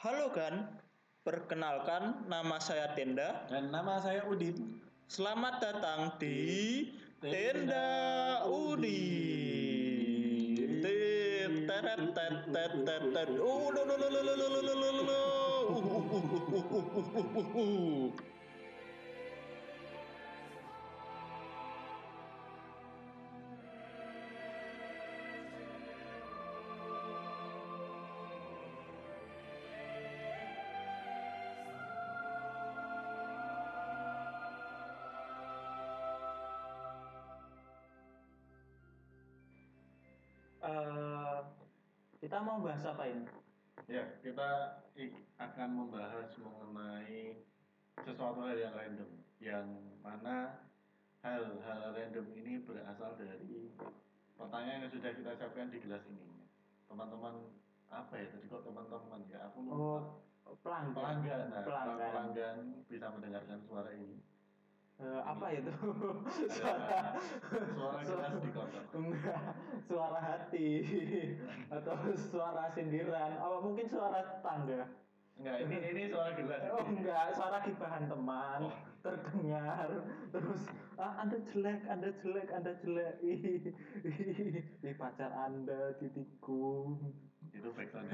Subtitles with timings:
[0.00, 0.80] Halo kan,
[1.28, 3.44] perkenalkan nama saya Tenda.
[3.52, 4.80] Dan nama saya Udin.
[5.04, 6.88] Selamat datang di
[7.20, 9.60] Tenda Udin.
[10.80, 11.20] Teret.
[42.80, 43.24] Bahas apa ini?
[43.92, 44.48] Ya, kita
[45.36, 47.44] akan membahas mengenai
[48.00, 49.66] sesuatu hal yang random, yang
[50.00, 50.64] mana
[51.20, 53.68] hal-hal random ini berasal dari
[54.40, 56.48] pertanyaan yang sudah kita siapkan di gelas ini.
[56.88, 57.52] Teman-teman,
[57.92, 59.52] apa ya tadi kok teman-teman ya?
[59.52, 59.76] Aku lupa.
[60.48, 60.96] Oh, pelanggan.
[60.96, 61.98] pelanggan, nah, pelanggan.
[62.00, 62.56] pelanggan
[62.88, 64.24] bisa mendengarkan suara ini.
[65.00, 65.72] Eh, apa itu?
[66.60, 67.16] Suara-
[68.04, 68.50] suara di.
[68.92, 69.40] Enggak,
[69.88, 70.68] suara hati
[71.74, 73.40] atau suara sindiran.
[73.40, 74.84] Oh, mungkin suara tangga.
[75.40, 76.68] Enggak, ini ini suara gelas.
[76.68, 78.74] Oh enggak, suara gibahan teman Oh.
[79.00, 79.88] terdengar
[80.28, 80.68] terus
[81.00, 83.72] ah, anda jelek, anda jelek, anda jelek, ih,
[85.00, 87.00] pacar anda ditikung.
[87.50, 87.82] Itu ya.
[87.82, 88.10] Itu tadi.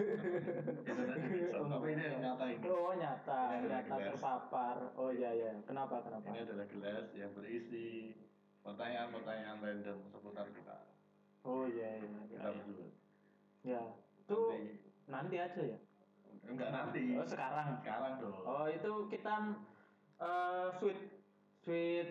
[1.72, 2.66] Tapi ini yang nyata ini.
[2.68, 4.06] Oh nyata, Ini nyata gelas.
[4.16, 4.76] terpapar.
[4.96, 6.24] Oh iya iya, kenapa kenapa?
[6.32, 8.16] Ini adalah gelas yang berisi
[8.64, 10.76] pertanyaan-pertanyaan random seputar kita.
[11.44, 12.08] Oh iya iya.
[12.08, 12.56] iya, Kita iya.
[12.58, 12.88] berdua.
[13.66, 13.82] Ya,
[14.18, 15.78] itu Nanti- nanti aja ya.
[16.46, 17.02] Enggak nanti.
[17.18, 17.68] Oh sekarang.
[17.82, 18.38] Sekarang dong.
[18.42, 19.34] Oh itu kita
[20.16, 21.00] eh sweet
[21.60, 22.08] sweet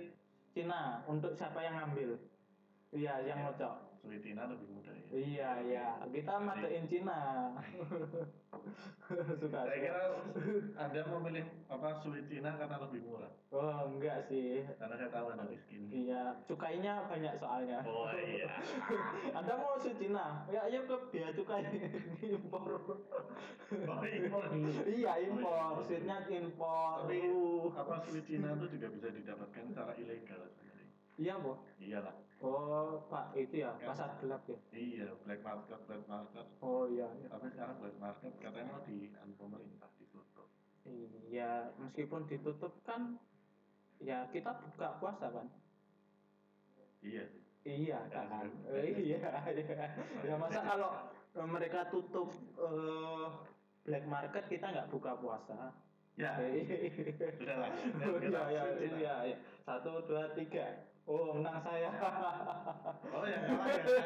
[0.55, 2.15] Cina untuk siapa yang ngambil?
[2.95, 3.84] Iya, yang ngocok.
[4.06, 5.06] Sweetina lebih muda ya.
[5.09, 7.50] Iya iya, kita matein Cina.
[9.42, 9.59] Suka.
[9.70, 10.02] Saya kira
[10.78, 13.33] Anda memilih apa Sweetina karena lebih murah.
[13.50, 14.61] Oh enggak sih.
[14.78, 15.89] Karena saya tahu Anda miskin.
[15.89, 17.82] Iya, cukainya banyak soalnya.
[17.86, 18.49] Oh iya.
[19.38, 20.45] Anda mau sweet Cina?
[20.54, 21.65] Ya ayo ke biaya cukai
[22.21, 22.70] impor.
[23.65, 24.70] Oh impor dulu.
[24.86, 27.10] iya impor, sweetnya impor.
[27.10, 27.73] Tapi Uh.
[27.73, 30.45] apa Sweetina itu juga bisa didapatkan secara ilegal.
[31.15, 31.58] Iya boh.
[31.80, 32.15] Iyalah.
[32.43, 34.59] Oh pak itu ya pasar gelap ya.
[34.76, 36.45] Iya, black market, black market.
[36.59, 37.08] Oh iya.
[37.15, 37.27] iya.
[37.31, 40.48] Tapi sekarang black market katanya mau di anu pemerintah ditutup.
[41.31, 43.15] Iya, meskipun ditutup kan
[44.03, 45.48] ya kita buka puasa kan.
[46.99, 47.42] Iya sih.
[47.65, 48.27] Iya Ya, kan.
[48.45, 48.77] sudah.
[48.77, 49.20] Eh, iya,
[49.55, 49.87] iya.
[50.27, 50.92] Ya masa kalau
[51.49, 53.27] mereka tutup eh,
[53.87, 55.71] black market kita nggak buka puasa.
[56.15, 56.92] Ya, Eh,
[57.36, 57.71] sudahlah.
[58.08, 59.37] Oh, Kita iya, iya, iya.
[59.67, 60.95] Satu, dua, tiga.
[61.05, 61.89] Oh, menang saya.
[63.14, 64.05] Oh yang kalah yang kalah.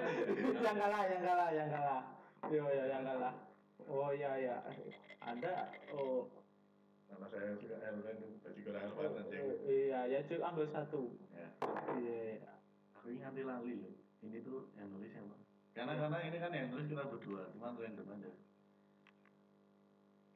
[0.59, 2.01] yang kalah, yang kalah, yang kalah.
[2.51, 3.33] Iya, iya, yang kalah.
[3.87, 4.57] Oh, iya, iya.
[5.23, 6.27] Ada, oh,
[7.09, 9.37] Nama saya juga Elven, baju kurang Elven nanti.
[9.65, 11.01] iya, ya cuy, ambil satu.
[11.33, 11.49] Ya.
[11.97, 12.51] Iya, iya.
[12.99, 13.93] Aku ini nganti lali loh.
[14.19, 15.35] Ini tuh yang nulis siapa?
[15.73, 18.31] Karena karena ini kan yang nulis kita berdua, cuma random aja.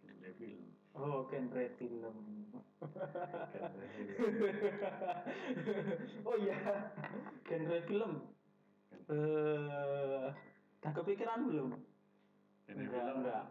[0.02, 0.73] Genre film.
[0.94, 2.16] Oh, genre film.
[6.28, 6.56] Oh iya,
[7.48, 8.12] genre film.
[9.10, 10.28] Eh,
[10.80, 11.70] udah kepikiran belum?
[12.68, 13.18] Genre Enggak, film.
[13.24, 13.44] enggak.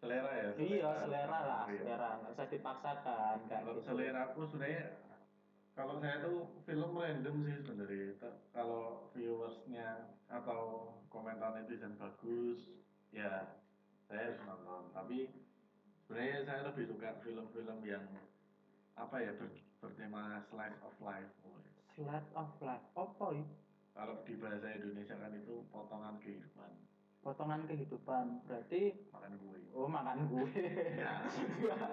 [0.00, 0.50] Selera ya.
[0.56, 1.76] Iya, selera lah, Iya.
[1.78, 2.08] selera.
[2.20, 3.84] Nggak usah dipaksakan Kalau gitu.
[3.84, 4.84] selera aku sebenarnya
[5.76, 8.12] kalau saya tuh film random sih sebenarnya.
[8.52, 9.88] Kalau viewersnya
[10.28, 12.60] atau komentar netizen bagus,
[13.12, 13.56] ya
[14.08, 14.82] saya harus nonton.
[14.92, 15.18] Tapi
[16.10, 18.02] sebenarnya saya lebih suka film-film yang
[18.98, 21.30] apa ya ber- bertema slice of life.
[21.94, 22.82] Slice of life.
[22.98, 23.46] Apa ya?
[23.94, 26.66] Kalau di bahasa Indonesia kan itu potongan kehidupan,
[27.22, 28.42] Potongan kehidupan.
[28.42, 29.62] Berarti makan kue.
[29.70, 30.50] Oh makan kue.
[30.98, 31.22] Ya.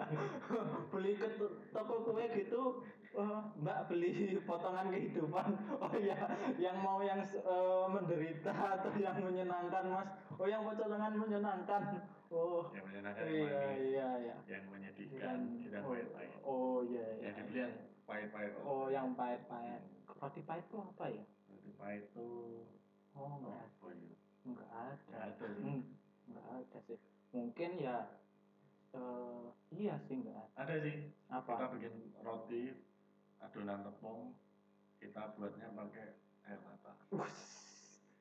[0.98, 2.82] beli ke to- toko kue gitu,
[3.14, 5.50] eh, Mbak beli potongan kehidupan.
[5.78, 6.18] Oh iya,
[6.58, 10.10] yang mau yang eh, menderita atau yang menyenangkan Mas?
[10.42, 12.02] Oh yang potongan menyenangkan.
[12.28, 12.68] Oh.
[12.76, 14.36] Yang menyenangkan yang Iya manis, iya iya.
[14.52, 16.32] yang menyedihkan, yang oh, pahit-pahit.
[16.44, 17.24] oh iya iya.
[17.32, 18.52] Yang dibeli yang pahit-pahit.
[18.68, 19.82] Oh yang pahit-pahit.
[20.18, 21.24] Roti pahit itu apa ya?
[21.48, 22.66] Roti pahit tuh
[23.18, 24.14] Oh enggak apa ya?
[24.46, 24.94] enggak ada.
[25.10, 25.46] Nggak ada.
[25.58, 25.82] Hmm,
[26.30, 27.00] enggak ada sih.
[27.34, 27.98] Mungkin ya
[28.96, 30.54] eh iya sih enggak ada.
[30.64, 30.96] Ada sih.
[31.32, 31.52] Apa?
[31.56, 32.62] Kita bikin roti
[33.38, 34.34] adonan tepung,
[34.98, 36.08] kita buatnya pakai
[36.50, 36.92] air mata.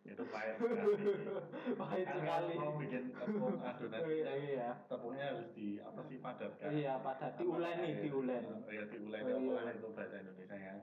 [0.06, 1.04] Itu pahit sekali.
[1.82, 2.54] Pahit Kan sekali.
[2.56, 4.68] mau bikin tepung adonan Iya, kan iya.
[4.86, 6.70] tepungnya harus di apa sih padatkan.
[6.70, 7.32] Iya, padat.
[7.36, 8.44] Diuleni, diulen.
[8.70, 9.22] Iya, diulen.
[9.26, 9.72] Oh, iya.
[9.74, 10.74] Itu bahasa Indonesia ya.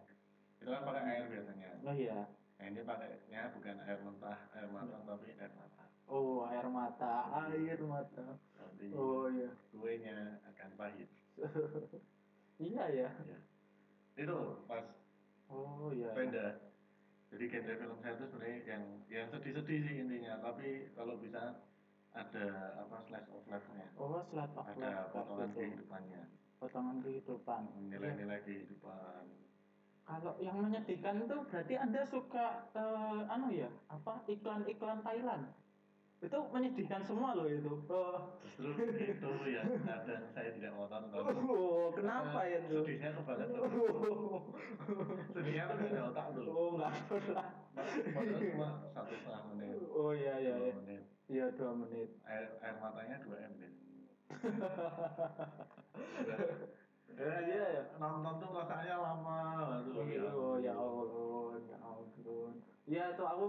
[0.60, 1.70] Itu kan pakai air biasanya.
[1.88, 2.20] Oh iya.
[2.60, 5.84] Nah, ini pakainya bukan air mentah, air matang tapi air mata.
[6.08, 7.14] Oh, air mata,
[7.48, 8.28] air mata.
[8.60, 9.50] Nanti Oh iya.
[9.72, 10.40] kuenya
[10.84, 11.10] pahit
[12.68, 13.40] iya ya ya.
[14.20, 14.38] itu
[14.68, 14.84] pas
[15.48, 16.18] oh iya iya.
[16.18, 16.46] beda
[17.34, 20.34] jadi genre film saya itu sebenarnya yang yang sedih-sedih sih intinya.
[20.46, 21.66] Tapi kalau bisa
[22.14, 22.46] ada
[22.78, 23.90] apa slice of life-nya.
[23.98, 26.22] Oh slide of ada life potongan gitu kehidupannya.
[26.62, 27.62] Potongan kehidupan.
[27.74, 27.98] Iya.
[27.98, 29.24] nilai-nilai kehidupan.
[30.04, 35.44] Kalau yang menyedihkan itu berarti anda suka eh, anu ya apa iklan-iklan Thailand
[36.24, 37.68] itu menyedihkan semua loh itu.
[37.92, 41.20] Oh, justru itu yang kadang saya tidak mau tonton.
[41.52, 43.60] Oh kenapa ya tuh sedihnya kebangetan
[45.36, 47.48] sedihnya tuh gak ada otak tuh oh nggak pernah.
[47.76, 49.76] Padahal cuma satu setengah menit.
[49.92, 50.74] Oh iya iya dua iya.
[50.80, 51.02] menit.
[51.28, 52.10] Iya dua menit.
[52.24, 53.72] Air air matanya dua deh
[57.14, 57.84] ya, Iya, ya.
[58.02, 59.42] nonton tuh rasanya lama
[59.86, 60.74] gitu Oh ya.
[60.74, 62.54] Allah, ya ampun.
[62.90, 63.46] Ya itu aku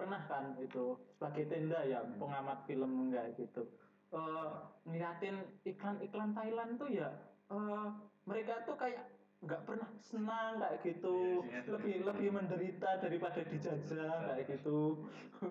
[0.00, 3.68] pernah kan itu sebagai tenda ya pengamat film enggak gitu.
[4.10, 4.48] Eh
[4.88, 7.12] ngeliatin iklan-iklan Thailand tuh ya
[7.52, 7.86] eh
[8.24, 9.04] mereka tuh kayak
[9.40, 12.06] nggak pernah senang kayak gitu, Iya, isinya tuh lebih gitu.
[12.12, 14.80] lebih menderita daripada dijajah kayak gitu.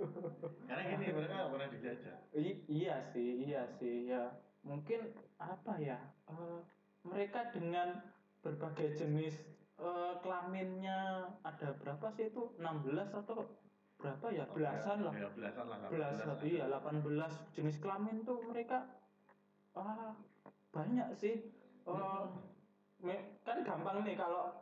[0.69, 4.23] karena gini mereka nggak pernah dijajah I- iya sih, iya sih ya.
[4.61, 4.99] Mungkin
[5.41, 5.97] apa ya?
[6.29, 6.59] eh,
[7.01, 7.97] mereka dengan
[8.45, 9.35] berbagai jenis
[9.81, 10.99] eh, kelaminnya
[11.41, 12.53] ada berapa sih itu?
[12.61, 13.41] 16 atau
[13.99, 14.47] berapa ya?
[14.47, 15.13] Belasan lah.
[15.13, 16.39] ya belasan lah Belasan, lah.
[16.41, 18.87] iya 18 jenis kelamin tuh mereka
[19.75, 20.15] ah
[20.71, 21.35] banyak sih.
[21.83, 22.23] Eh,
[22.99, 24.55] me- kan gampang nih kalau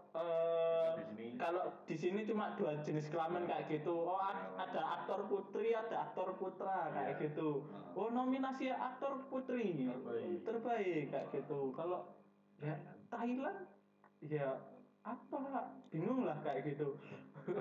[0.97, 3.93] sini kalau di sini cuma dua jenis kelamin kayak gitu.
[3.93, 7.61] Oh, a- ada aktor putri, ada aktor putra kayak gitu.
[7.69, 10.45] Nah, Oh, nominasi aktor putri Terbaik.
[10.45, 11.73] terbaik kayak gitu.
[11.73, 12.13] Kalau
[12.57, 12.73] ya
[13.07, 13.69] Thailand
[14.19, 14.49] ya
[15.07, 15.71] apa?
[15.93, 16.97] Bingung lah kayak gitu.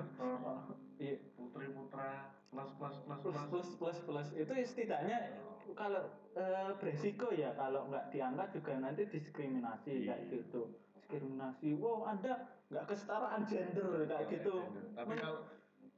[0.97, 4.27] Iya putri putra plus plus plus plus plus plus plus.
[4.33, 5.77] Itu setidaknya oh.
[5.77, 10.17] kalau eh, beresiko ya kalau nggak diangkat juga nanti diskriminasi yeah.
[10.17, 10.73] kayak gitu.
[10.97, 11.77] Diskriminasi.
[11.77, 14.55] Wow ada nggak kesetaraan gender iya, kayak gitu.
[14.57, 14.85] Iya, gender.
[14.97, 15.21] tapi nah.
[15.21, 15.41] kalau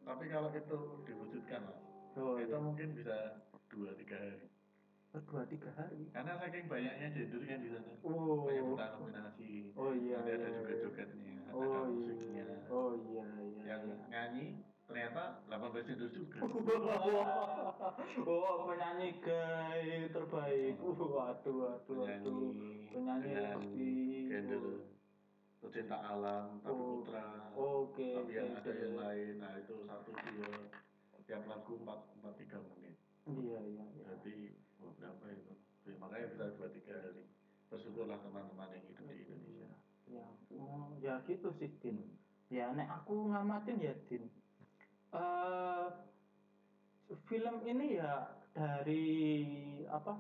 [0.04, 1.80] tapi kalau itu diwujudkan lah
[2.20, 2.60] oh, itu iya.
[2.60, 3.16] mungkin bisa
[3.72, 4.48] dua tiga hari.
[5.10, 6.06] Oh, dua tiga hari.
[6.14, 8.46] karena saking banyaknya gender kan di sana Oh.
[8.46, 10.22] banyak buta nominasi Oh iya.
[10.22, 10.82] nanti ada iya, juga iya.
[10.86, 12.58] jogetnya ada Oh musiknya iya.
[12.70, 13.64] Oh iya iya.
[13.66, 13.98] yang iya.
[14.06, 14.46] nyanyi
[14.86, 16.38] ternyata 18 gender juga
[18.30, 20.76] oh penyanyi gay terbaik.
[20.78, 22.54] Uh, waduh waduh waduh.
[22.90, 23.90] penyanyi pasti.
[24.30, 24.64] gender
[25.60, 27.02] pecinta alam tapi Oh.
[27.02, 28.10] putra Oke.
[28.14, 28.78] tapi yang oke, ada oke.
[28.80, 30.54] yang lain nah itu satu dua
[31.26, 32.94] tiap lagu empat empat tiga menit
[33.26, 34.04] Iya iya iya.
[34.06, 34.38] berarti
[34.84, 35.54] oh, berapa itu
[35.88, 37.26] Ya, makanya bisa dua tiga hari
[37.74, 39.70] bersyukurlah teman-teman yang hidup di Indonesia
[40.10, 40.26] Ya,
[40.58, 42.02] oh, ya gitu sih Din.
[42.50, 44.26] Ya nek aku ngamatin ya Din.
[45.14, 45.88] eh
[47.30, 49.06] film ini ya dari
[49.90, 50.18] apa?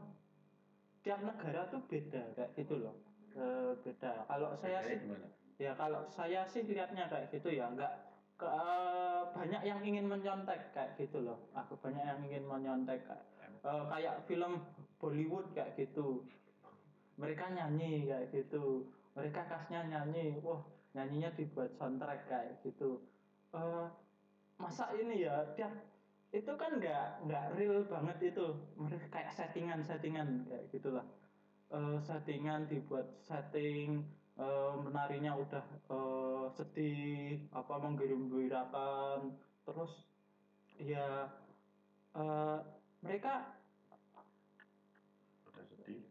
[1.01, 2.97] Tiap negara tuh beda kayak gitu loh.
[3.33, 4.25] Eh, beda.
[4.29, 5.29] Kalau saya sih gimana
[5.59, 7.91] ya kalau saya sih lihatnya kayak gitu ya nggak
[8.39, 13.27] ke, eh, banyak yang ingin menyontek kayak gitu loh aku banyak yang ingin menyontek kayak
[13.63, 14.63] eh, kayak film
[14.99, 16.23] Bollywood kayak gitu.
[17.19, 18.87] Mereka nyanyi kayak gitu.
[19.15, 20.39] Mereka kasnya nyanyi.
[20.43, 20.63] Wah
[20.95, 22.99] nyanyinya dibuat soundtrack kayak gitu.
[23.55, 23.87] Eh,
[24.59, 25.71] masa ini ya tiap
[26.29, 28.47] itu kan nggak nggak real banget itu.
[28.77, 31.05] Mereka kayak settingan settingan kayak gitulah.
[31.69, 34.03] Eh, settingan dibuat setting
[34.39, 39.33] eh, menarinya udah eh, sedih apa menggembirakan.
[39.65, 40.05] Terus
[40.79, 41.27] ya
[42.17, 42.57] eh,
[42.99, 43.58] mereka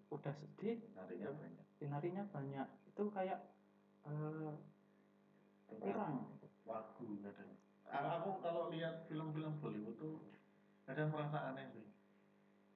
[0.09, 1.67] udah sedih udah sedih narinya banyak.
[1.79, 2.69] Penarinya banyak.
[2.89, 3.41] Itu kayak
[4.09, 4.53] eh,
[5.69, 6.33] kurang
[6.65, 7.53] lagu kadang.
[7.89, 10.17] Aku kalau lihat film-film Bollywood tuh
[10.85, 11.87] kadang merasa aneh sih.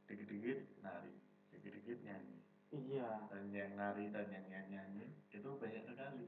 [0.09, 1.13] Dikit-dikit nari
[1.53, 2.39] dikit-dikit nyanyi.
[2.73, 3.29] Iya.
[3.29, 6.27] Dan yang nari dan yang nyanyi nyanyi itu banyak sekali.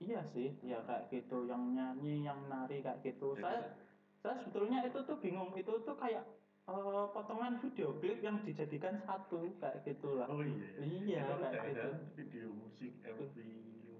[0.00, 1.48] Iya sih ya kayak gitu.
[1.48, 3.36] Yang nyanyi yang nari kayak gitu.
[3.36, 3.60] Jadi, saya
[4.20, 5.52] saya sebetulnya itu tuh bingung.
[5.56, 6.24] Itu tuh kayak
[6.70, 11.88] eh, potongan video klip yang dijadikan satu kayak gitulah oh iya Iya, kayak ada gitu.
[12.14, 13.46] video musik MV musik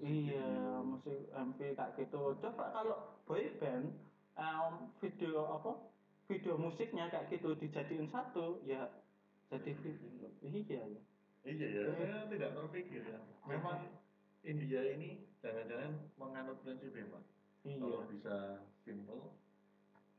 [0.00, 0.80] Iya, video.
[0.80, 2.22] musik MV kayak gitu.
[2.40, 2.96] Coba kalau
[3.26, 3.92] boy band
[4.32, 5.72] em, video apa?
[6.24, 8.86] Video musiknya kayak gitu dijadiin satu, ya
[9.50, 10.28] jadi video.
[10.40, 11.00] Iya ya.
[11.42, 13.88] iya ya saya tidak terpikir ya memang
[14.40, 17.24] India ini jangan-jangan menganut prinsip hemat
[17.60, 17.76] Iya.
[17.76, 18.36] kalau bisa
[18.80, 19.36] simple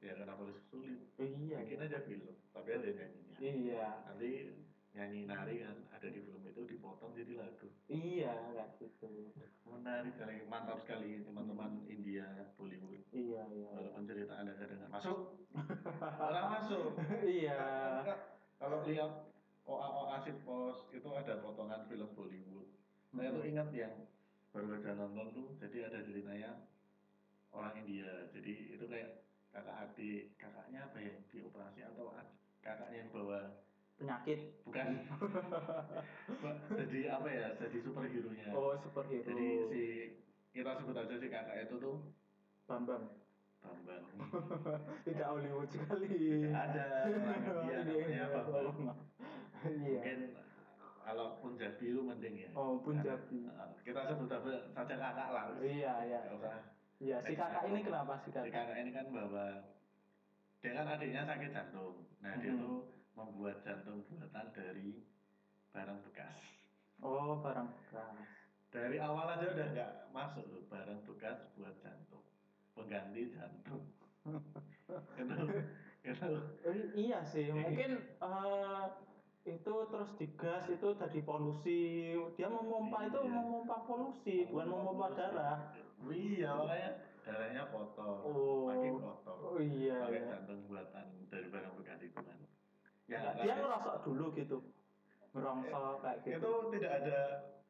[0.01, 1.61] ya kenapa harus sulit Iya.
[1.61, 3.87] bikin aja film tapi ada nyanyinya Iya.
[4.03, 4.29] nanti
[4.91, 9.07] nyanyi nari kan ada di film itu dipotong jadi lagu Iya kayak gitu.
[9.63, 12.25] menarik sekali mantap sekali teman-teman India
[12.57, 13.69] Bollywood Iya iya.
[13.71, 15.17] walaupun cerita anda kadang masuk
[16.17, 16.91] orang masuk
[17.39, 17.61] Iya.
[18.61, 19.29] Kalau lihat
[19.65, 22.69] OA OA Pos itu ada potongan film Bollywood.
[23.09, 23.49] Saya tuh Hmm.
[23.49, 23.93] ingat yang
[24.51, 26.61] baru aja nonton tuh, jadi ada ceritanya
[27.49, 28.29] orang India.
[28.29, 32.15] Jadi itu kayak kakak adik, kakaknya apa ya dioperasi atau
[32.63, 33.39] kakaknya yang bawa
[34.01, 34.39] penyakit.
[34.65, 34.87] Bukan.
[36.81, 39.27] Jadi apa ya jadi superhero nya oh superhero.
[39.29, 39.83] Jadi si
[40.57, 41.97] kita sebut aja si kakak itu tuh
[42.65, 43.05] Bambang.
[43.61, 44.03] Bambang.
[45.05, 46.49] Tidak Hollywood sekali.
[46.49, 48.67] Ada orang India namanya Bambang.
[49.61, 50.01] Iya.
[50.01, 50.19] Mungkin
[51.01, 52.49] kalau Punjabi itu mending ya.
[52.57, 53.45] Oh Punjabi.
[53.45, 55.45] Uh, kita sebut aja saja kakak lah.
[55.61, 56.19] Iya iya.
[56.25, 56.57] Nggak usah
[57.01, 58.53] iya si kakak ini kenapa si si kakak?
[58.53, 59.45] kakak ini kan bawa
[60.61, 61.95] dia kan adiknya sakit jantung.
[62.21, 62.61] Nah dia Mhm.
[62.61, 62.75] tuh
[63.17, 65.01] membuat jantung buatan dari
[65.73, 66.37] barang bekas.
[67.01, 68.29] Oh barang bekas.
[68.69, 72.21] Dari awal aja udah nggak masuk tuh barang bekas buat jantung.
[72.77, 73.83] Pengganti jantung.
[75.17, 75.33] Itu
[76.01, 76.29] itu
[76.61, 77.49] Eh, iya sih.
[77.49, 77.91] Mungkin
[78.21, 78.85] eh,
[79.41, 83.33] itu terus digas itu tadi polusi dia memompa itu Iya.
[83.33, 85.57] memompa polusi bukan memompa darah
[86.09, 86.51] iya.
[86.57, 86.91] Makanya
[87.21, 88.17] darahnya kotor.
[88.25, 88.65] Oh.
[88.65, 89.37] makin kotor.
[89.45, 90.29] Oh iya pakai iya.
[90.33, 92.37] jantung buatan dari barang bekas itu kan
[93.05, 94.57] ya dia ngerosok dulu gitu.
[95.31, 96.37] Ngerongsok kayak gitu.
[96.41, 97.19] itu tidak ada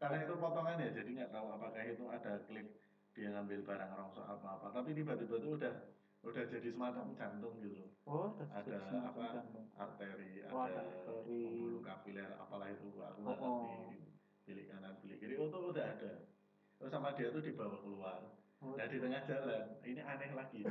[0.01, 2.67] karena itu potongan ya jadi nggak tahu apakah itu ada klip
[3.11, 4.67] dia ngambil barang rongsok apa apa.
[4.71, 5.73] Tapi tiba-tiba itu udah
[6.21, 7.85] udah jadi semacam jantung gitu.
[8.05, 8.77] Oh ada
[9.09, 9.65] apa jantung.
[9.77, 11.41] arteri Oh, ada arteri.
[11.49, 13.57] pembuluh kapiler apalah itu aku Oh, oh.
[13.67, 13.97] ngerti
[14.45, 15.33] bilik kanan bilik kiri.
[15.37, 16.11] Itu udah ada
[16.81, 18.19] terus sama dia tuh dibawa keluar.
[18.61, 19.65] Oh, nah di tengah jalan.
[19.85, 20.65] Ini aneh lagi.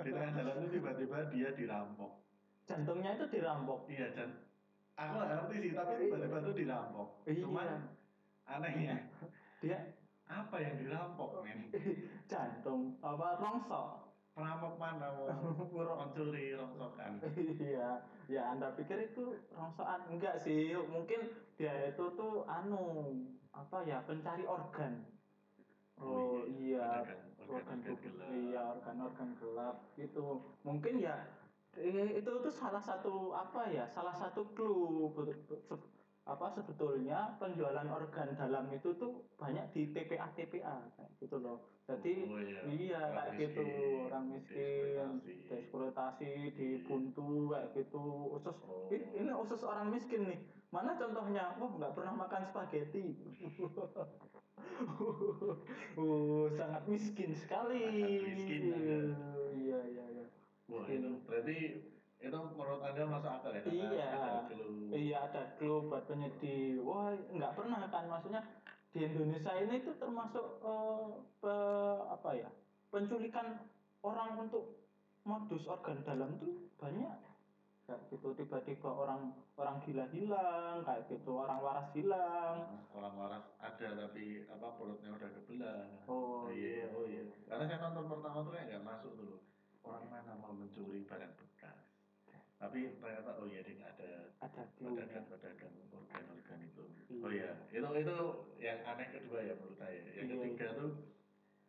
[0.00, 2.24] Di tengah jalan tuh tiba-tiba dia dirampok.
[2.64, 3.84] Jantungnya itu dirampok?
[3.92, 4.40] Iya dan
[4.96, 7.08] aku nggak ngerti sih tapi tiba-tiba tuh dirampok.
[7.28, 7.40] Iya.
[7.44, 7.68] cuman
[8.48, 8.96] anehnya
[9.60, 9.78] dia
[10.24, 11.68] apa yang dirampok men?
[12.24, 13.88] Jantung apa rongsok?
[14.32, 15.28] Perampok mana mau
[16.00, 17.20] mencuri rongsokan.
[17.60, 18.00] Iya.
[18.32, 20.08] Ya anda pikir itu rongsokan?
[20.08, 20.72] Enggak sih.
[20.72, 23.12] Mungkin dia itu tuh anu
[23.52, 25.04] apa ya pencari organ
[26.00, 28.28] oh iya organ organ organ tubuh gelap.
[28.32, 30.26] Iya organ-organ gelap gitu.
[30.64, 31.16] Mungkin ya
[31.76, 35.10] eh, itu itu salah satu apa ya salah satu clue
[36.24, 41.68] apa sebetulnya penjualan organ dalam itu tuh banyak di TPA TPA kayak gitu loh.
[41.84, 42.60] Jadi Oh, iya.
[42.64, 43.60] iya Orang kayak gitu.
[43.60, 45.32] miskin, orang miskin dieksploitasi.
[45.52, 48.04] dieksploitasi dibuntu kayak gitu.
[48.40, 48.88] Usus Oh.
[48.88, 50.40] ini, ini usus orang miskin nih.
[50.72, 51.60] Mana contohnya?
[51.60, 53.04] Wah nggak pernah makan spaghetti
[56.00, 57.84] uh, sangat miskin sekali.
[57.86, 58.98] Sangat miskin, Anda.
[59.54, 60.26] iya iya iya.
[60.70, 61.58] Wah itu berarti
[62.24, 63.60] itu menurut anda masuk akal ya?
[63.68, 64.06] Iya.
[64.16, 64.32] ada
[64.96, 66.80] iya ada clue buat penyedih.
[66.80, 68.08] Wah nggak pernah kan?
[68.08, 68.40] Maksudnya
[68.96, 71.08] di Indonesia ini tuh termasuk eh,
[71.42, 72.48] pe- apa ya?
[72.88, 73.68] Penculikan
[74.00, 74.78] orang untuk
[75.24, 77.33] modus organ dalam tuh banyak
[77.84, 82.80] kayak gitu tiba-tiba orang orang gila hilang kayak gitu orang waras hilang.
[82.96, 85.84] Orang waras ada tapi apa perutnya udah kebelah.
[86.08, 87.28] Oh iya oh iya.
[87.44, 89.36] Karena saya nonton pertama tuh kayak nggak masuk dulu
[89.84, 91.78] orang mana mau mencuri barang bekas?
[92.56, 94.10] Tapi ternyata oh iya dia ada
[94.40, 96.84] ada pedagang pedagang organ organ itu.
[96.88, 97.20] Iya.
[97.20, 98.16] oh iya itu itu
[98.64, 100.00] yang aneh kedua ya menurut saya.
[100.08, 100.90] Yang Iya, ketiga tuh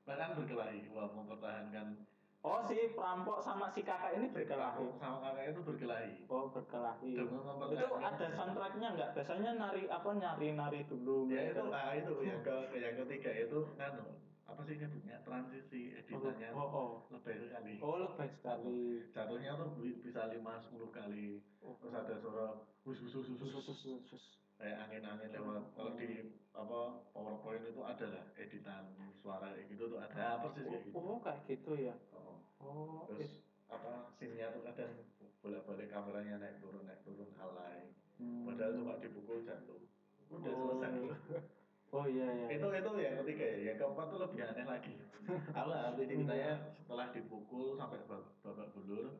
[0.08, 2.08] bahkan berkelahi wah mempertahankan
[2.46, 4.78] oh si perampok sama si kakak ini berkelahi.
[4.78, 6.14] Perampok sama kakak itu berkelahi.
[6.30, 7.12] Oh berkelahi.
[7.18, 9.10] Itu ada soundtracknya nggak?
[9.18, 13.60] Biasanya nari apa nyari nari dulu ya itu ah itu yang ke yang ketiga itu
[13.82, 14.06] nganu
[14.46, 17.74] apa sih nyebutnya transisi editannya oh oh lebih sekali.
[17.82, 19.02] Oh lebih sekali.
[19.10, 21.42] Jatuhnya tuh bi- bisa lima sepuluh kali.
[21.66, 21.74] Oh.
[21.82, 24.24] terus ada suara hus hus hus hus, hus, sus.
[24.56, 25.66] kayak angin angin lewat.
[25.74, 26.80] Kalau di apa
[27.12, 28.86] powerpoint itu ada lah editan
[29.20, 30.46] suara kayak gitu tuh ada.
[30.46, 30.96] Persis kayak gitu?
[30.96, 31.96] Oh kayak gitu ya?
[32.14, 32.38] Oh.
[32.62, 34.94] oh terus apa scene-nya tuh kadang
[35.42, 37.90] bolak balik kameranya naik turun naik turun alay
[38.22, 38.46] hmm.
[38.46, 39.82] padahal cuma dipukul jantung.
[40.30, 40.78] Udah Oh.
[40.78, 41.42] selesai
[41.96, 44.94] oh iya iya itu itu yang ketiga ya yang keempat tuh lebih aneh lagi.
[45.58, 49.16] Aku nggak ngerti ceritanya setelah dipukul sampai bab- babak belur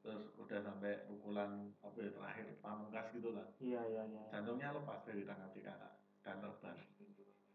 [0.00, 3.50] terus udah sampai pukulan apa ya terakhir pamungkas gitu lah.
[3.58, 4.22] Iya iya iya.
[4.30, 6.78] Jantungnya lepas dari tangan si kakak dan terbang.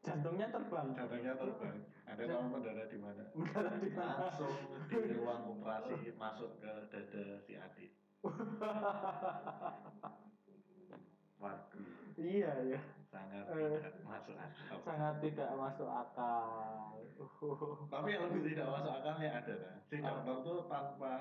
[0.05, 0.93] Jantungnya terbang?
[0.93, 1.75] Jantungnya terbang.
[2.05, 3.23] Ada tahu mendarat di mana?
[3.39, 4.29] Mendarat di mana?
[4.29, 4.53] langsung
[4.85, 7.89] di ruang operasi masuk ke dada si adik.
[11.41, 11.89] Waduh.
[12.15, 12.79] Iya iya
[13.15, 13.79] sangat Eh.
[13.79, 14.77] tidak masuk akal.
[14.83, 16.91] sangat tidak masuk akal.
[17.93, 20.19] Tapi yang lebih tidak masuk akalnya ada kan si Ah.
[20.19, 21.11] dokter tuh tanpa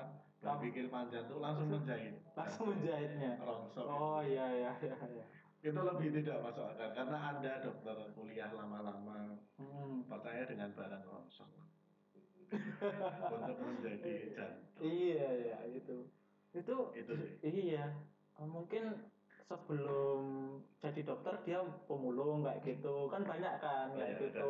[0.43, 2.15] berpikir panjang tuh langsung menjahit.
[2.35, 3.31] langsung menjahitnya?
[3.39, 3.85] Rongsok.
[3.87, 5.25] Oh iya iya iya iya.
[5.63, 10.05] Itu lebih tidak masuk akal karena anda dokter kuliah lama-lama hmm.
[10.11, 11.49] percaya dengan barang rongsok.
[13.35, 14.79] Untuk menjadi jantung.
[14.83, 16.05] Iya iya itu.
[16.53, 17.31] Itu itu sih.
[17.41, 17.89] iya.
[18.37, 19.14] Mungkin
[19.45, 20.21] sebelum
[20.81, 23.09] jadi dokter dia pemulung kayak gitu.
[23.09, 24.45] Kan banyak kan kayak iya, gitu.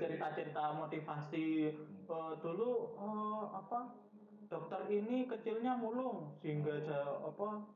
[0.00, 1.48] cerita-cerita motivasi.
[1.72, 2.08] Hmm.
[2.10, 3.78] Eh, dulu eh, apa
[4.50, 7.70] dokter ini kecilnya mulung sehingga aja apa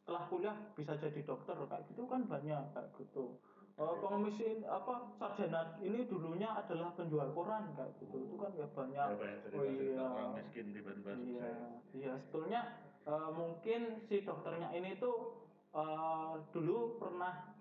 [0.00, 3.38] setelah kuliah bisa jadi dokter kayak gitu kan banyak kayak gitu.
[3.80, 8.26] Eh, pengemis ini apa sarjana ini dulunya adalah penjual koran kayak gitu.
[8.26, 9.06] Itu kan ya banyak.
[9.06, 10.02] Ya, banyak oh iya.
[10.02, 11.50] orang miskin tiba-tiba iya
[11.94, 12.12] iya.
[12.26, 12.60] Sebetulnya
[13.06, 17.54] eh, mungkin si dokternya ini tuh eh, dulu pernah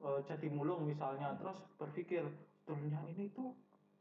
[0.00, 3.52] eh, jadi mulung misalnya terus berpikir sebetulnya ini tuh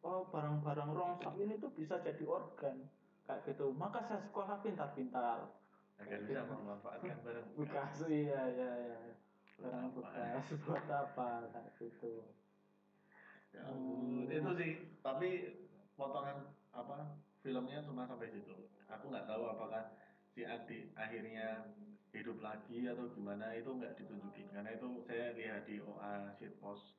[0.06, 2.88] eh, barang-barang rongsok ini tuh bisa jadi organ.
[3.28, 3.70] Kayak gitu.
[3.78, 5.54] Maka saya sekolah pintar-pintar.
[6.00, 9.00] Agar bisa memanfaatkan barang bekas iya iya iya.
[9.60, 11.30] Barang bekas buat apa?
[11.52, 12.24] Kayak gitu.
[13.50, 14.30] Ya Hmm.
[14.30, 15.30] itu sih tapi
[15.98, 18.54] potongan apa filmnya cuma sampai situ.
[18.88, 19.90] Aku nggak tahu apakah
[20.40, 21.68] si adik akhirnya
[22.16, 24.48] hidup lagi atau gimana itu nggak ditunjukin.
[24.56, 26.96] Karena itu saya lihat di OA shitpost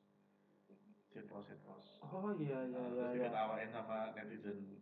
[1.09, 3.13] shitpost shitpost oh iya iya Nah, iya terus iya.
[3.17, 4.77] diketawain sama netizen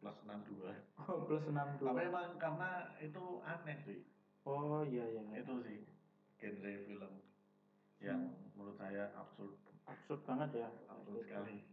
[0.00, 0.64] plus 62
[1.04, 2.70] oh, plus 62 tapi emang karena
[3.04, 4.00] itu aneh sih.
[4.48, 5.44] Oh iya iya.
[5.44, 5.84] Itu sih
[6.40, 7.12] genre film
[8.00, 9.60] yang menurut saya absurd.
[9.84, 10.68] Absurd banget ya.
[10.88, 11.68] Absurd sekali.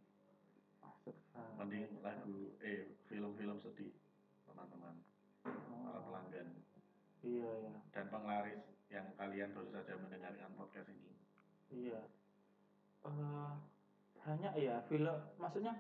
[0.84, 1.56] Absurd banget.
[1.56, 3.96] mending lagu eh film-film sedih
[4.44, 5.00] teman-teman
[5.42, 5.58] para
[5.92, 6.48] Oh, pelanggan
[7.22, 7.74] iya iya.
[7.94, 11.14] Dan penglaris yang kalian baru saja mendengarkan podcast ini.
[11.72, 12.02] Iya.
[13.06, 13.52] Eh,
[14.22, 15.74] banyak ya film maksudnya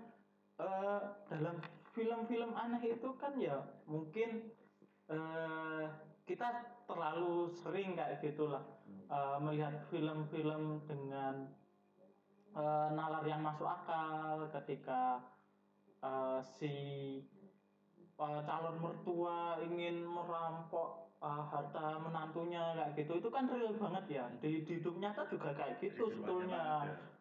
[0.58, 1.62] eh dalam
[1.94, 4.50] film-film aneh itu kan ya mungkin
[5.12, 5.86] eh
[6.26, 6.48] kita
[6.90, 11.50] terlalu sering kayak gitulah eh, melihat film-film dengan
[12.58, 15.22] eh, nalar yang masuk akal ketika
[16.02, 16.74] eh, si
[18.22, 23.18] eh, calon mertua ingin merampok eh, harta menantunya kayak gitu.
[23.18, 24.26] Itu kan real banget ya.
[24.38, 26.64] Di, di hidup nyata juga kayak gitu Jadi sebetulnya.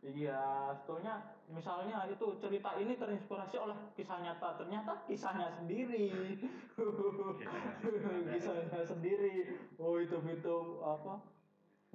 [0.01, 1.15] iya sebetulnya
[1.53, 4.61] misalnya itu cerita ini terinspirasi oleh kisah nyata.
[4.61, 6.37] Ternyata kisahnya sendiri.
[6.77, 7.73] Kisahnya.
[8.37, 9.57] kisahnya sendiri.
[9.81, 11.21] Oh itu itu apa?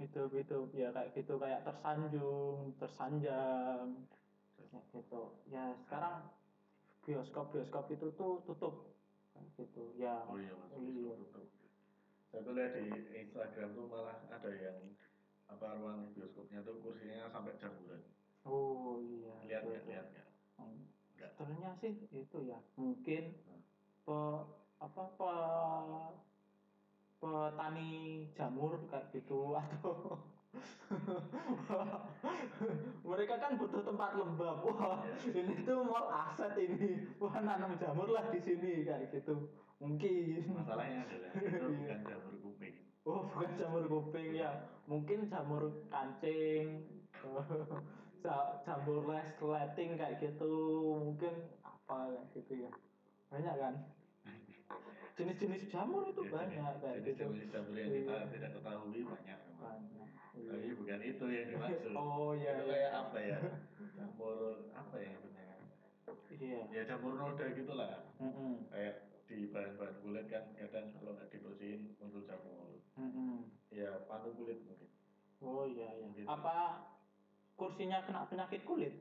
[0.02, 1.38] Itu itu ya kayak gitu.
[1.38, 3.86] Kayak tersanjung tersanjang.
[4.58, 5.22] Kayak gitu.
[5.50, 6.26] Ya sekarang
[7.06, 8.95] bioskop bioskop itu tuh tutup
[9.36, 11.14] kayak gitu ya oh iya mas Iya.
[12.32, 12.84] Saya tuh lihat di
[13.16, 14.80] Instagram tuh malah ada yang
[15.46, 18.02] apa ruang bioskopnya tuh kursinya sampai jamuran
[18.44, 19.92] oh iya lihat itu, nggak itu.
[19.92, 20.24] lihat nggak
[20.56, 20.88] Hmm.
[21.36, 23.60] Sebenarnya sih itu ya mungkin Hmm.
[24.08, 24.18] pe,
[24.80, 25.32] apa pe,
[27.20, 27.92] petani
[28.32, 30.16] jamur kayak gitu atau
[33.06, 34.58] mereka kan butuh tempat lembab.
[34.66, 36.98] Wah ini tuh mall aset ini.
[37.18, 39.50] Wah nanam jamur lah di sini kayak gitu.
[39.78, 40.56] Mungkin.
[40.56, 41.76] Masalahnya adalah itu Iya.
[41.76, 42.76] bukan jamur kuping.
[43.06, 44.52] Oh bukan jamur kuping ya.
[44.86, 46.86] Mungkin jamur kancing
[48.26, 50.54] Ja- jamur resleting kayak gitu.
[51.04, 52.72] Mungkin apa kayak gitu ya.
[53.30, 53.76] Banyak kan?
[55.16, 57.24] Jenis-jenis jamur itu Ya, banyak kayak jenis gitu.
[57.32, 58.28] jenis jamur yang kita Iya.
[58.36, 59.64] tidak ketahui banyak memang.
[59.64, 60.10] Banyak
[60.44, 61.92] tapi bukan itu yang dimaksud.
[61.96, 62.74] Oh iya itu iya.
[62.76, 63.40] kayak apa ya?
[63.98, 64.38] Jamur
[64.76, 65.46] apa ya namanya?
[66.36, 66.62] Iya.
[66.70, 68.04] Ya jamur noda gitulah.
[68.20, 68.68] Mm-mm.
[68.72, 72.76] kayak di bahan-bahan kulit kan kadang kalau nggak dibersihin muncul jamur.
[73.00, 73.50] Mm-mm.
[73.72, 74.90] ya panu kulit mungkin.
[75.44, 76.08] Oh iya iya.
[76.16, 76.28] Gitu.
[76.28, 76.88] apa
[77.56, 78.94] kursinya kena penyakit kulit?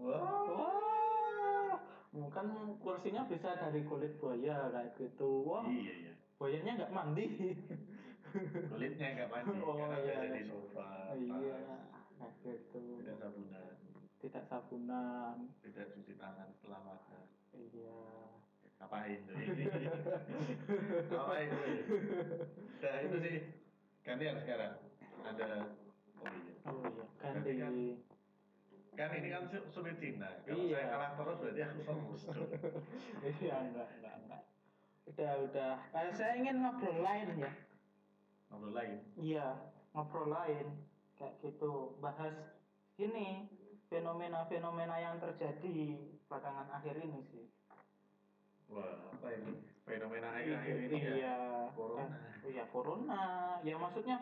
[0.00, 0.20] Wah.
[0.48, 1.76] Wah.
[2.08, 2.46] Bukan
[2.80, 5.44] kursinya bisa dari kulit buaya kayak gitu.
[5.44, 5.64] Wah.
[5.68, 6.12] Iya iya.
[6.38, 7.26] Buayanya nggak mandi
[8.68, 10.04] kulitnya nggak mandi Oh, karena iya.
[10.04, 11.58] biasa di sofa iya
[12.18, 13.74] kayak gitu tidak sabunan.
[14.18, 15.36] Tidak sabunan.
[15.62, 17.98] Tidak cuci tangan setelah makan iya.
[18.78, 19.64] Ngapain tuh ini?
[21.08, 21.66] Ngapain tuh
[22.78, 23.36] nah itu sih.
[24.02, 24.74] Gantian sekarang?
[25.20, 25.46] Ada
[26.18, 26.54] oh iya.
[26.66, 27.04] Oh iya.
[27.20, 27.52] Ganti.
[27.54, 27.94] Kan-
[28.98, 30.26] kan ini kan su- sulit Cina.
[30.42, 30.74] Kalau Iya.
[30.74, 31.80] saya kalah terus berarti aku
[32.18, 32.48] tuh.
[33.38, 34.42] iya enggak enggak enggak.
[35.06, 35.72] Udah udah.
[36.10, 37.52] Saya ingin ngobrol lain ya
[38.48, 38.96] ngobrol lain.
[39.16, 39.46] Iya
[39.92, 40.66] ngobrol lain
[41.16, 41.96] kayak gitu.
[42.00, 42.34] Bahas
[43.00, 43.48] ini
[43.88, 45.96] fenomena-fenomena yang terjadi
[46.28, 47.46] belakangan akhir ini sih.
[48.68, 49.64] Wah apa ini?
[49.88, 51.12] Fenomena akhir-akhir ini ya?
[51.16, 51.38] iya.
[51.72, 52.04] Corona.
[52.04, 53.22] Kan- iya corona.
[53.64, 54.16] Ya maksudnya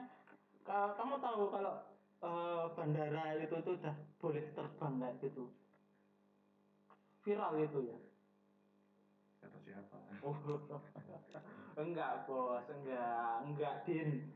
[0.63, 1.75] ka- kamu tahu kalau
[2.23, 5.45] eh, bandara itu tuh udah boleh terbang kayak gitu?
[7.27, 7.99] Viral itu ya
[10.25, 10.37] oh
[11.83, 14.33] enggak bos enggak enggak din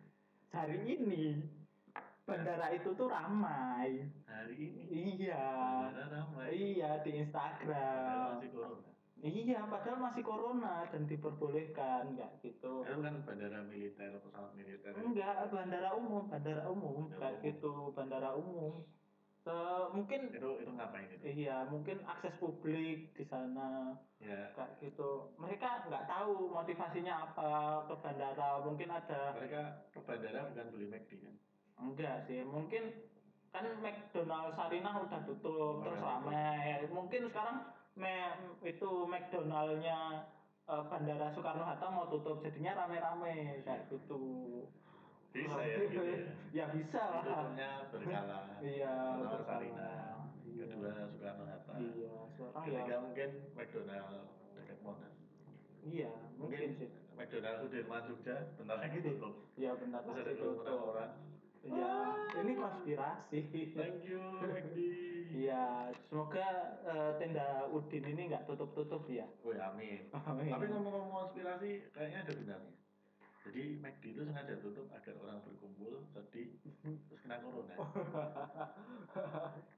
[0.53, 1.45] hari ini
[2.29, 4.85] bandara itu tuh ramai hari ini
[5.19, 5.45] iya
[5.91, 12.41] Bandara ramai iya di Padahal Instagram masih corona Iya, padahal masih corona dan diperbolehkan kayak
[12.41, 12.89] gitu.
[12.89, 14.97] Itu kan bandara militer, pesawat militer.
[14.97, 17.37] Enggak, bandara umum, bandara umum umum.
[17.45, 18.81] gitu, bandara umum.
[19.41, 21.25] Se- mungkin Itu itu ngapain itu?
[21.25, 25.33] iya, mungkin akses publik di sana Ya, kayak gitu.
[25.41, 27.51] Mereka nggak tahu motivasinya apa
[27.89, 28.61] ke bandara.
[28.61, 31.35] Mungkin ada mereka ke bandara bukan beli McD kan?
[31.81, 32.93] enggak sih, mungkin
[33.49, 36.05] kan McDonald Sarinah udah tutup Oh, terus ya.
[36.05, 36.85] ramai.
[36.93, 37.57] Mungkin sekarang
[37.97, 40.29] me- itu McDonaldnya
[40.69, 44.21] eh, Bandara Soekarno Hatta mau tutup jadinya rame-rame kayak gitu.
[45.31, 46.19] Bisa ya gitu ya.
[46.51, 47.23] ya bisa lah.
[47.23, 48.39] Tutupnya berkala.
[48.59, 49.47] Iya, Pertama berkala.
[49.47, 50.65] Sarinah, Iya.
[50.67, 51.73] kedua Soekarno Hatta.
[51.79, 52.97] Iya, sekarang Ketiga ya.
[52.99, 55.15] mungkin McDonald dekat Monas.
[55.81, 56.91] Iya, mungkin Mungkin sih.
[57.15, 59.35] McDonald Sudirman Jogja bentar lagi tutup.
[59.55, 60.91] Iya Terus pasti ada kerumunan tutup.
[60.91, 61.13] orang.
[61.61, 61.93] Iya,
[62.41, 63.39] ini konspirasi.
[63.77, 64.79] Thank you McD.
[65.31, 65.65] Iya,
[66.09, 66.49] semoga
[66.83, 69.29] eh, tenda Udin ini nggak tutup-tutup ya.
[69.41, 70.11] Woi amin.
[70.11, 70.51] Amin.
[70.51, 72.73] Tapi ngomong-ngomong konspirasi, kayaknya ada benarnya.
[73.41, 76.61] Jadi McD itu sengaja tutup agar orang berkumpul, sedih,
[77.09, 77.75] terus kena corona.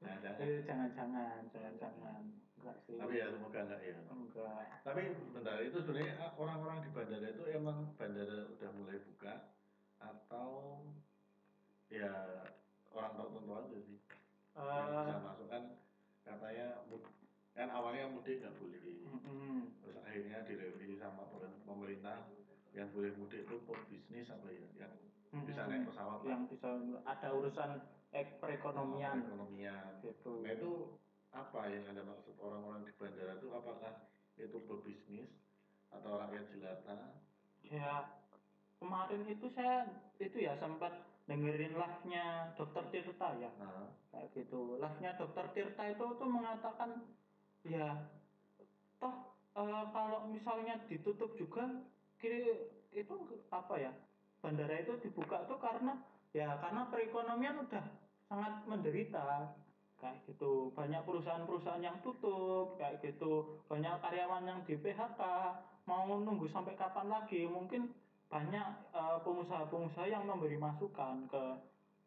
[0.02, 0.42] Nah, jangan.
[0.42, 2.22] Eh, jangan-jangan, jangan-jangan.
[2.58, 2.98] Enggak sih.
[2.98, 3.94] Tapi ya semoga enggak ya.
[4.10, 4.66] Enggak.
[4.82, 9.34] Tapi bentar, itu sebenarnya ah, orang-orang di bandara itu emang bandara udah mulai buka
[10.02, 10.82] atau
[11.86, 12.10] ya
[12.90, 13.98] orang tertentu aja sih
[14.52, 15.62] yang Eh, bisa masuk kan
[16.26, 16.66] katanya
[17.56, 19.76] kan awalnya mudik nggak boleh mm-mm.
[19.80, 22.28] terus akhirnya direvisi sama pemer- pemerintah
[22.72, 24.92] yang boleh mudik itu pebisnis apa ya yang
[25.44, 26.68] bisa naik pesawat yang bisa
[27.08, 27.70] ada urusan
[28.12, 29.24] ek perekonomian.
[29.24, 30.04] Perekonomian.
[30.04, 30.44] Gitu.
[30.44, 30.72] Nah itu
[31.32, 32.36] apa yang anda maksud?
[32.36, 35.32] Orang-orang di bandara itu apakah itu berbisnis
[35.88, 37.16] atau rakyat jelata?
[37.64, 38.20] Ya
[38.76, 39.88] kemarin itu saya
[40.20, 40.92] itu ya sempat
[41.24, 43.48] dengerin live-nya Dokter Tirta ya.
[43.56, 44.76] Nah, kayak gitu.
[44.76, 47.08] Live-nya Dokter Tirta itu tuh mengatakan
[47.64, 48.12] ya
[49.00, 51.64] toh eh, kalau misalnya ditutup juga
[52.92, 53.14] itu
[53.50, 53.92] apa ya?
[54.42, 55.98] Bandara itu dibuka tuh karena
[56.34, 57.84] ya karena perekonomian udah
[58.26, 59.54] sangat menderita.
[60.02, 60.74] Kayak gitu.
[60.74, 63.62] Banyak perusahaan-perusahaan yang tutup kayak gitu.
[63.70, 65.20] Banyak karyawan yang di PHK
[65.86, 67.46] mau nunggu sampai kapan lagi?
[67.46, 67.86] Mungkin
[68.26, 71.42] banyak eh, pengusaha-pengusaha yang memberi masukan ke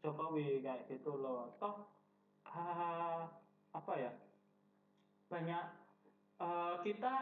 [0.03, 1.55] Jokowi kayak gitu loh.
[1.55, 1.87] Toh
[2.43, 3.31] ah,
[3.71, 4.11] apa ya?
[5.31, 5.63] Banyak
[6.43, 7.15] eh, kita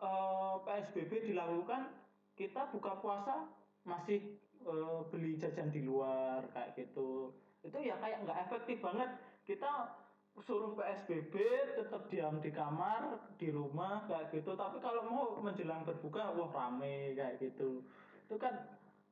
[0.00, 1.99] eh, PSBB dilakukan
[2.40, 3.44] kita buka puasa
[3.84, 7.36] masih eh, beli jajan di luar kayak gitu.
[7.60, 9.12] Itu ya kayak nggak efektif banget.
[9.44, 9.92] Kita
[10.40, 11.36] suruh PSBB
[11.76, 14.56] tetap diam di kamar di rumah kayak gitu.
[14.56, 17.84] Tapi kalau mau menjelang berbuka wah rame kayak gitu.
[18.24, 18.56] Itu kan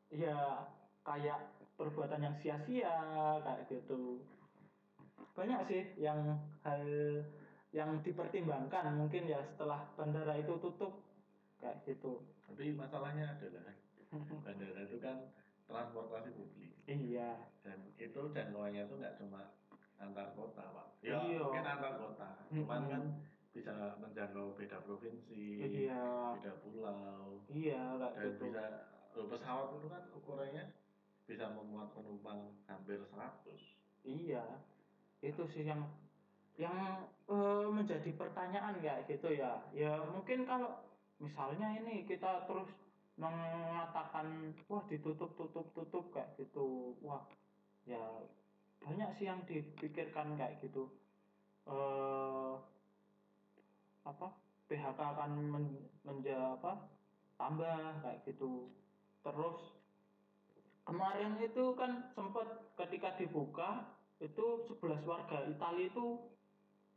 [0.09, 0.65] ya
[1.05, 2.97] kayak perbuatan yang sia-sia
[3.45, 4.25] kayak gitu.
[5.37, 6.81] Banyak sih yang hal
[7.77, 8.97] yang dipertimbangkan.
[8.97, 11.05] Mungkin ya setelah bandara itu tutup
[11.61, 13.77] kayak gitu tapi masalahnya adalah
[14.45, 15.29] bandara itu kan
[15.69, 16.73] transportasi publik.
[16.89, 17.37] Iya.
[17.61, 19.53] Dan itu jangkauannya itu nggak cuma
[20.01, 20.87] antar kota pak.
[21.05, 21.45] Ya Iya.
[21.45, 23.03] mungkin antar kota, cuman kan
[23.53, 26.35] bisa menjangkau beda provinsi, iya.
[26.39, 28.49] beda pulau, iya dan gitu.
[28.49, 28.65] bisa
[29.19, 30.65] loh, pesawat itu kan ukurannya
[31.27, 34.63] bisa memuat penumpang hampir 100 iya.
[35.19, 35.83] Itu sih yang
[36.55, 39.59] yang eh, menjadi pertanyaan kayak gitu ya.
[39.75, 40.88] Ya mungkin kalau
[41.19, 42.71] misalnya ini kita terus
[43.19, 46.95] mengatakan wah ditutup tutup tutup kayak gitu.
[47.03, 47.27] Wah
[47.85, 48.03] ya
[48.79, 50.87] banyak sih yang dipikirkan kayak gitu.
[51.67, 52.55] Eh
[54.07, 54.33] apa
[54.71, 55.65] PHK akan men,
[56.07, 56.87] menja apa
[57.37, 58.71] tambah kayak gitu.
[59.27, 59.59] Terus
[60.87, 62.47] kemarin itu kan sempat
[62.79, 64.47] ketika dibuka itu
[64.79, 66.07] 11 warga Italia itu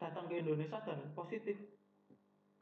[0.01, 1.57] datang ke Indonesia dan positif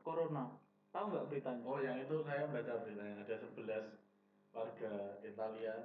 [0.03, 0.51] corona
[0.89, 5.75] tahu nggak beritanya Oh yang itu saya baca beritanya ada 11 warga Italia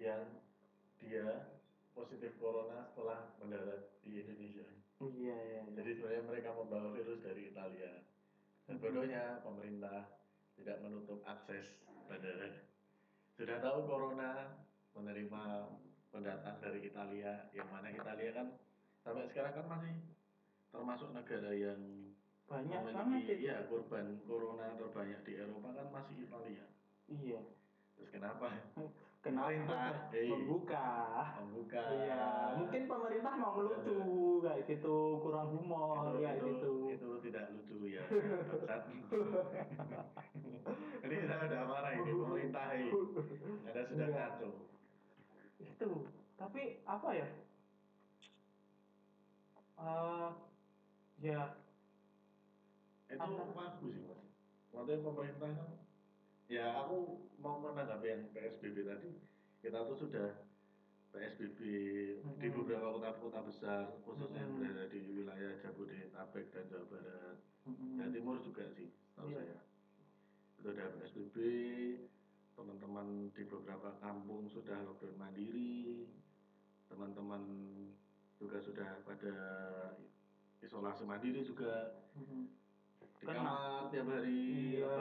[0.00, 0.22] yang
[0.98, 1.52] dia
[1.92, 4.66] positif corona setelah mendarat di Indonesia.
[5.02, 5.62] iya iya iya.
[5.74, 8.06] Jadi sebenarnya mereka membawa virus dari Italia.
[8.66, 10.18] Dan bodohnya pemerintah
[10.58, 12.66] tidak menutup akses bandara.
[13.38, 14.58] Sudah tahu corona
[14.94, 15.42] menerima
[16.10, 18.46] pendatang dari Italia, yang mana Italia kan
[19.06, 19.94] sampai sekarang kan masih
[20.74, 21.78] termasuk negara yang
[22.48, 26.64] banyak banget itu ya korban corona terbanyak di Eropa kan masih Italia.
[27.06, 27.40] iya
[27.94, 28.48] Terus kenapa?
[29.24, 30.30] kenapa Pemerintah, eh.
[30.30, 30.86] membuka
[31.42, 31.80] Membuka.
[31.92, 32.22] iya
[32.56, 33.98] mungkin pemerintah mau melucu
[34.40, 38.02] kayak gitu kurang humor itu, kayak itu, gitu itu tidak lucu ya.
[41.04, 42.88] ini saya udah marah ini pemerintah ini.
[43.68, 44.16] Ada sudah Iya.
[44.32, 44.52] kacau.
[45.58, 45.90] itu
[46.38, 47.28] tapi apa ya
[49.78, 50.30] Eh
[51.20, 51.54] ya
[53.18, 54.22] Itu bagus sih mas.
[54.68, 55.68] maksudnya pemerintah kan
[56.46, 56.96] ya aku
[57.40, 59.10] mau menanggapi yang PSBB tadi
[59.58, 60.28] kita tuh sudah
[61.10, 61.58] PSBB
[62.38, 62.54] di Mhm.
[62.54, 64.54] beberapa kota-kota besar khususnya Mhm.
[64.60, 67.96] berada di wilayah Jabodetabek dan Jawa Barat Mm-mm.
[67.96, 69.40] Jawa Timur juga sih tahu Iya.
[69.40, 69.58] saya
[70.58, 71.36] itu udah PSBB
[72.54, 76.06] teman-teman di beberapa kampung sudah lockdown mandiri
[76.88, 77.42] teman-teman
[78.36, 79.36] juga sudah pada
[80.58, 82.02] isolasi mandiri juga.
[83.18, 83.40] Di Kena.
[83.40, 84.40] kamar tiap hari
[84.72, 84.94] Iya,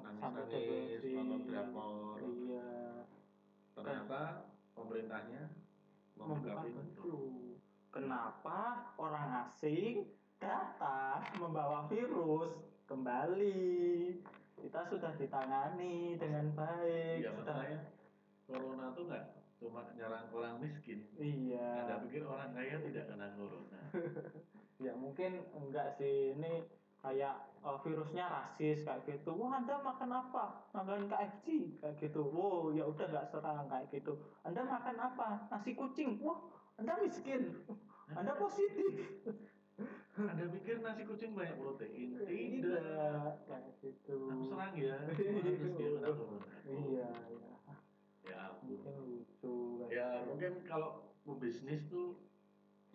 [0.00, 1.10] nangis-nangis depresi.
[1.14, 2.68] nonton drakor Iya.
[3.72, 4.22] ternyata
[4.72, 5.42] pemerintahnya
[6.16, 7.12] Membuka pintu.
[7.90, 8.60] Kenapa
[8.96, 12.56] orang asing datang membawa virus
[12.86, 14.16] kembali?
[14.56, 17.20] Kita sudah ditangani dengan baik.
[17.20, 17.80] ya sudah- masalahnya
[18.42, 19.24] corona tuh nggak
[19.56, 21.84] cuma nyerang orang miskin Iya.
[21.84, 23.80] anda pikir orang kaya tidak kena corona
[24.78, 26.64] Ya mungkin enggak sih ini
[27.06, 29.30] kayak uh, virusnya rasis kayak gitu.
[29.38, 30.66] Wah Anda makan apa?
[30.74, 32.26] Makan KFC kayak gitu.
[32.26, 34.12] Wow ya udah nggak serang kayak gitu.
[34.42, 35.46] Anda makan apa?
[35.46, 36.18] Nasi kucing.
[36.18, 36.42] Wah
[36.76, 37.62] Anda miskin.
[38.10, 39.06] Anda positif.
[40.16, 44.16] anda pikir nasi kucing banyak protein tidak Tidak kayak gitu.
[44.24, 44.96] aku serang ya
[46.16, 47.52] corona Iya ya.
[48.24, 49.84] ya ampun Mungkin lucu.
[49.92, 50.32] ya gitu.
[50.32, 52.16] mungkin kalau pebisnis tuh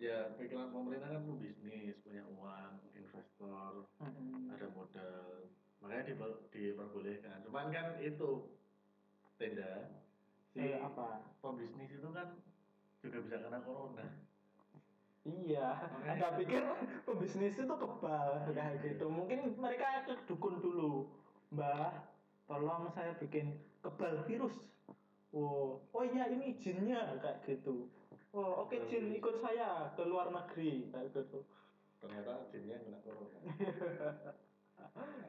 [0.02, 4.50] ya pikiran pemerintah kan pebisnis punya uang investor Mm-mm.
[4.50, 5.46] ada modal
[5.78, 8.50] makanya diper- diperbolehkan cuman kan itu
[9.38, 10.02] tenda
[10.50, 11.22] si Eh, apa?
[11.38, 12.34] pebisnis itu kan
[12.98, 14.06] juga bisa kena corona
[15.22, 16.62] Iya, Makanya- Anda pikir
[17.06, 19.06] pebisnis itu kebal kayak gitu.
[19.06, 21.06] Mungkin mereka ke dukun dulu,
[21.54, 21.94] Mbah.
[22.50, 24.66] Tolong saya bikin kebal virus.
[25.30, 27.86] Oh, oh iya ini jinnya kayak gitu.
[28.32, 31.44] Oh oke jin ikut saya ke luar negeri gitu.
[32.00, 33.38] ternyata jinnya kena corona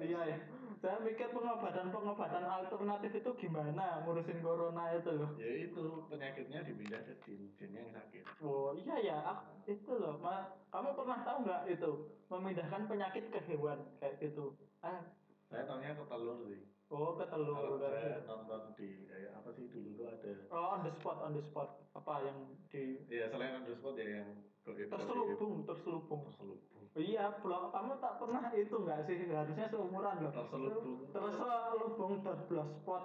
[0.02, 0.38] Iya ya.
[0.82, 5.32] Saya mikir pengobatan-pengobatan alternatif itu gimana ngurusin corona itu loh.
[5.38, 9.40] ya itu penyakitnya dipindah ke jin jinnya yang sakit Oh iya ya, ah,
[9.70, 10.18] itu loh.
[10.20, 11.92] Ma, kamu pernah tahu nggak itu
[12.34, 14.58] memindahkan penyakit ke hewan kayak gitu?
[14.82, 15.14] Ah,
[15.48, 19.66] saya tahunya ke telur sih oh ke telur kalau saya nonton di kayak apa sih
[19.74, 21.82] dulu tuh ada Oh on the spot, on the spot.
[21.98, 22.38] Apa yang
[22.70, 24.30] di ya selain on the spot ya yang
[24.64, 26.22] terselubung, terselubung.
[26.30, 29.26] terselubung Iya, blog kamu tak pernah itu nggak sih?
[29.34, 30.30] Harusnya seumuran loh.
[30.30, 31.10] Terselubung.
[31.10, 33.04] Terselubung dot blogspot.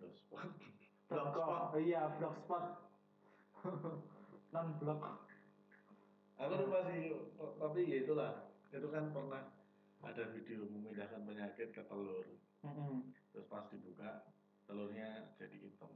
[0.00, 0.48] blogspot
[1.12, 1.76] dot com.
[1.76, 2.64] Iya, blogspot.
[4.56, 5.00] Non blog.
[6.40, 9.44] aku lupa sih tapi ya itulah itu kan pernah
[10.00, 12.24] ada video memindahkan penyakit ke telur.
[13.32, 14.28] Terus pas dibuka
[14.68, 15.88] telurnya jadi hitam.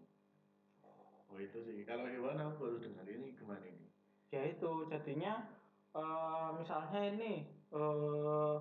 [1.29, 1.85] Oh itu sih.
[1.85, 3.87] Kalau hewan aku baru dengar ini gimana ini?
[4.33, 5.44] Ya itu jadinya
[5.92, 7.33] eh, misalnya ini
[7.70, 8.57] eh,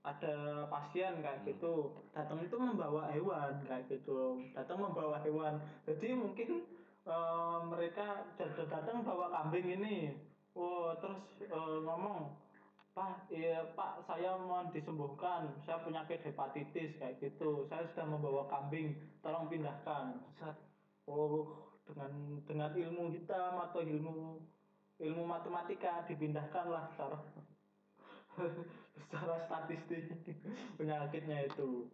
[0.00, 1.48] ada pasien kayak Hmm.
[1.52, 4.40] gitu datang itu membawa hewan kayak gitu.
[4.54, 5.58] Datang membawa hewan.
[5.84, 6.64] Jadi mungkin
[7.04, 10.14] eh, mereka dat- datang bawa kambing ini.
[10.54, 12.36] Oh terus eh, ngomong
[12.90, 15.50] Pak, iya Pak, saya mau disembuhkan.
[15.62, 17.70] Saya penyakit hepatitis kayak gitu.
[17.70, 20.18] Saya sudah membawa kambing, tolong pindahkan.
[20.42, 20.58] Set.
[21.06, 24.38] Oh, dengan dengan ilmu hitam atau ilmu
[25.00, 27.18] ilmu matematika dipindahkanlah secara
[29.06, 30.06] secara statistik
[30.78, 31.90] penyakitnya itu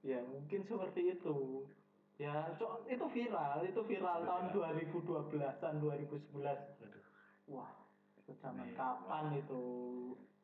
[0.00, 1.68] ya mungkin seperti itu
[2.16, 7.04] ya so, itu viral itu viral tahun 2012an 2011 Aduh,
[7.50, 7.83] wah
[8.24, 9.36] itu zaman Iya, kapan wah.
[9.36, 9.62] itu?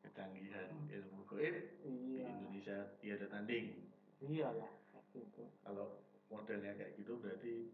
[0.05, 2.29] Kecanggihan ilmu goib di iya.
[2.29, 3.89] Indonesia tiada tanding.
[4.21, 5.43] Iya lah kayak gitu.
[5.65, 7.73] Kalau modelnya kayak gitu berarti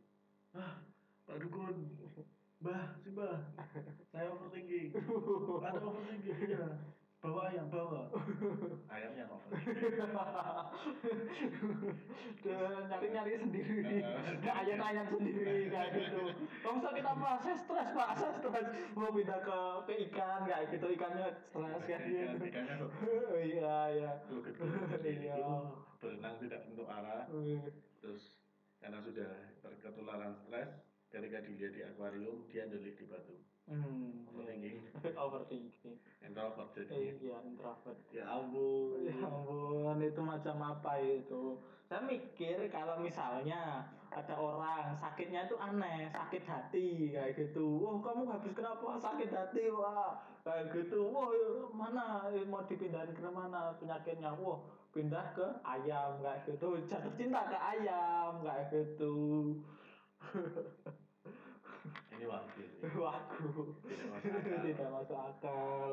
[0.55, 0.79] ah
[1.27, 1.75] Pak Dukun
[2.63, 3.37] Mbah, si Mbah
[4.15, 4.95] saya overthinking.
[5.67, 6.65] Ada overthinking ya
[7.17, 8.13] bawa ayam bawa.
[8.93, 10.05] Ayamnya overthinking
[12.87, 13.99] nyari nyari sendiri.
[14.61, 16.21] Ayam ayam sendiri kayak gitu.
[16.61, 18.09] Kamu sakit apa saya stres pak.
[18.15, 18.67] Saya stres.
[18.93, 20.87] Mau pindah ke ke ikan kayak gitu.
[20.93, 22.45] Ikannya stres kayak Ikan- gitu.
[22.53, 22.89] ikannya tuh
[23.41, 24.11] iya iya.
[25.01, 25.37] Iya.
[25.97, 27.25] berenang tidak tentu arah.
[27.97, 28.23] Terus
[28.77, 29.29] karena sudah
[29.65, 30.69] ter- ketularan stres
[31.09, 33.33] ketika dilihat di akuarium dia delik di batu
[33.67, 34.79] hmm overthinking
[35.23, 41.59] overthinking introvert jadinya iya introvert ya ampun Ya ampun, itu macam apa itu?
[41.87, 47.79] Saya mikir kalau misalnya ada orang sakitnya itu aneh, sakit hati kayak gitu.
[47.79, 49.71] Wah, kamu habis kenapa sakit hati?
[49.71, 51.07] Wah, kayak gitu.
[51.11, 51.31] Wah,
[51.71, 54.35] mana mau dipindahin ke mana penyakitnya?
[54.35, 54.59] Wah,
[54.91, 56.75] pindah ke ayam kayak gitu.
[56.87, 59.15] Jatuh cinta ke ayam kayak gitu.
[62.17, 63.73] ini wakil Waku.
[63.83, 64.61] Tidak masuk akal.
[64.61, 65.89] Tidak masuk akal.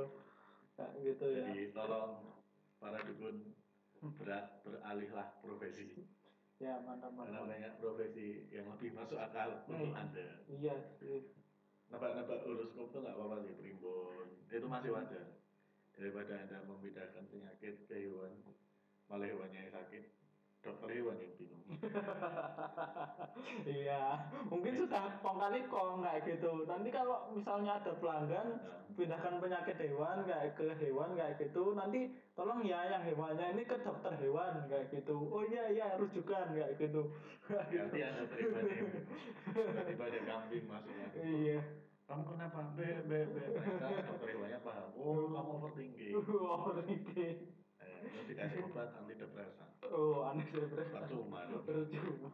[0.74, 1.44] Kayak gitu ya.
[1.46, 2.12] jadi tolong
[2.76, 3.54] para dukun
[4.18, 6.02] berat beralihlah profesi
[6.56, 7.50] Ya, mantap karena mantap.
[7.50, 9.94] banyak profesi yang lebih masuk akal untuk Hmm.
[9.96, 11.30] anda Iya sih.
[11.86, 15.26] nebak-nebak horoskop tuh nggak apa-apa sih primbon itu masih wajar
[15.92, 18.34] daripada anda membedakan penyakit ke hewan
[19.06, 20.04] malah hewannya yang sakit
[20.64, 21.64] dokter hewan yang bingung.
[23.64, 26.64] Iya, mungkin sudah kong kali kong kayak gitu.
[26.64, 28.48] Nanti kalau misalnya ada pelanggan
[28.94, 28.96] Nah.
[28.96, 33.76] pindahkan penyakit hewan kayak ke hewan kayak gitu, nanti tolong ya yang hewannya ini ke
[33.82, 35.16] dokter hewan kayak gitu.
[35.32, 37.10] Oh iya iya rujukan kayak gitu.
[37.50, 38.80] nanti anda terima nih
[39.52, 41.60] tiba-tiba ada kambing masuk lagi iya.
[42.06, 42.60] kamu kenapa?
[42.76, 43.44] Be be be.
[43.52, 44.88] Ternyata dokter hewannya paham.
[44.94, 46.12] Oh kamu overthinking.
[46.24, 47.36] Terus
[48.24, 50.90] dikasih obat anti depresan Oh, sih berarti.
[50.90, 52.30] percuma dong Percuma.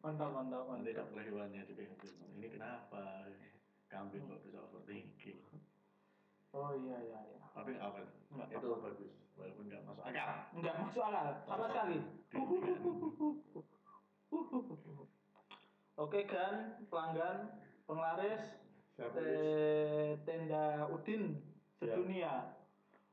[0.00, 1.06] Mantap mantap nanti mantap.
[1.06, 3.28] dokter hewannya juga bingung ini kenapa
[3.86, 5.38] kambing kok bisa overthinking
[6.50, 7.38] Oh iya iya iya.
[7.50, 8.98] tapi apa Nggak itu bagus
[9.34, 11.98] walaupun nggak masuk akal Enggak masuk akal sama sekali.
[15.96, 16.54] Oke kan,
[16.88, 17.36] pelanggan,
[17.84, 18.56] penglaris,
[18.96, 21.36] te- tenda Udin
[21.76, 21.92] Ya.
[21.92, 22.34] sedunia.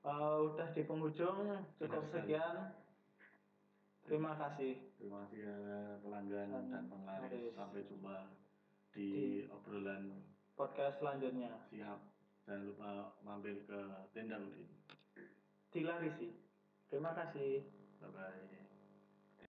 [0.03, 1.37] Eh, udah di penghujung,
[1.75, 2.55] cukup Benar sekian.
[4.07, 4.73] Terima kasih.
[4.95, 5.55] terima kasih ya
[5.99, 7.51] pelanggan Dan dan penglaris.
[7.53, 8.15] sampai jumpa
[8.95, 10.23] di Di- obrolan
[10.55, 11.99] Podcast selanjutnya siap
[12.47, 12.89] jangan lupa
[13.21, 13.79] mampir ke
[14.15, 14.65] tenda Udin
[15.69, 16.39] dilarisi.
[16.87, 17.67] Terima kasih.
[17.99, 18.56] bye bye